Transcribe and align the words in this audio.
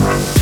Thank 0.00 0.39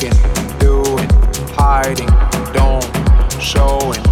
thinking, 0.00 0.58
doing, 0.58 1.08
hiding, 1.56 2.08
don't 2.52 2.84
showing. 3.40 4.09